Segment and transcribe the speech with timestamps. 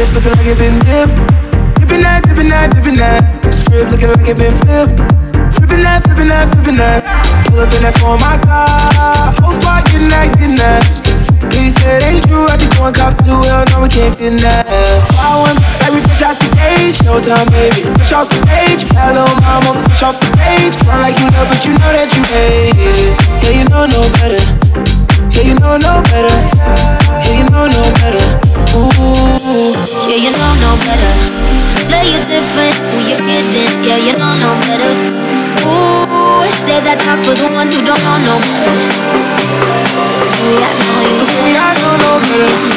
[0.00, 1.12] wrist looking like it been dipped.
[1.76, 3.20] Dipping that, dipping that, dipping that.
[3.52, 4.96] Strip looking like it been flipped.
[5.60, 7.04] Flipping that, flipping that, flipping that.
[7.52, 8.64] Pull up in that for my car.
[9.44, 10.80] Whole squad getting that, getting that.
[11.52, 14.40] He said ain't true, I just one cop to hell, no we can't fit in
[14.40, 14.64] that.
[15.20, 18.88] Want like we fresh out the gate, showtime baby, fresh off the stage.
[18.96, 20.72] Hello mama, fresh off the page.
[20.80, 23.12] Front like you know, but you know that you hate it.
[23.44, 24.40] Yeah, you know no better.
[25.36, 26.32] Yeah, you know no better.
[27.20, 27.99] Yeah, you know no better.
[36.80, 38.72] That talk for the ones who don't know no better.
[40.32, 41.20] Say I know you.
[41.28, 41.94] Baby, I know
[42.64, 42.69] no.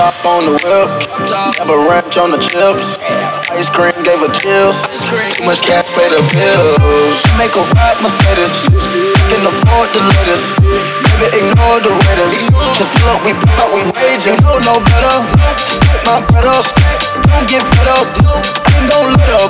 [0.00, 0.88] Top on the whip,
[1.60, 2.96] have a ranch on the chips.
[3.52, 4.80] Ice cream gave her chills.
[5.36, 7.20] Too much cash pay the bills.
[7.36, 8.64] Make a ride Mercedes,
[9.20, 10.56] I can afford the latest.
[11.04, 12.48] Baby, ignore the haters.
[12.72, 14.40] Just look, we pop, out, we raging.
[14.40, 15.16] Know no better.
[15.60, 16.64] Stack my up,
[17.28, 18.08] don't get fed up.
[18.72, 19.49] Ain't gon' let up.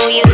[0.00, 0.33] Know you.